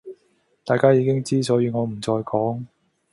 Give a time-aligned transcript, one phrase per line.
[0.65, 2.65] 大家已經知,所以我唔再講